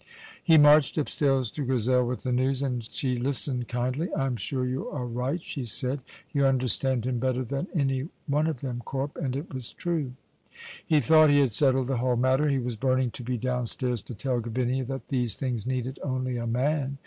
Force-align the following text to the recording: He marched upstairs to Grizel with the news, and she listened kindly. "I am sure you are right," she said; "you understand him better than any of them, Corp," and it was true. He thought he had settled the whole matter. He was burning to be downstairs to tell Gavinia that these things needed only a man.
He 0.43 0.57
marched 0.57 0.97
upstairs 0.97 1.51
to 1.51 1.63
Grizel 1.63 2.03
with 2.07 2.23
the 2.23 2.31
news, 2.31 2.63
and 2.63 2.83
she 2.83 3.19
listened 3.19 3.67
kindly. 3.67 4.11
"I 4.15 4.25
am 4.25 4.35
sure 4.35 4.65
you 4.65 4.89
are 4.89 5.05
right," 5.05 5.39
she 5.39 5.63
said; 5.63 5.99
"you 6.31 6.43
understand 6.43 7.05
him 7.05 7.19
better 7.19 7.43
than 7.43 7.67
any 7.75 8.07
of 8.33 8.61
them, 8.61 8.81
Corp," 8.83 9.15
and 9.15 9.35
it 9.35 9.53
was 9.53 9.73
true. 9.73 10.13
He 10.83 11.01
thought 11.01 11.29
he 11.29 11.37
had 11.41 11.53
settled 11.53 11.85
the 11.85 11.97
whole 11.97 12.15
matter. 12.17 12.49
He 12.49 12.57
was 12.57 12.75
burning 12.77 13.11
to 13.11 13.21
be 13.23 13.37
downstairs 13.37 14.01
to 14.01 14.15
tell 14.15 14.39
Gavinia 14.39 14.85
that 14.87 15.09
these 15.09 15.35
things 15.35 15.67
needed 15.67 15.99
only 16.01 16.35
a 16.37 16.47
man. 16.47 16.97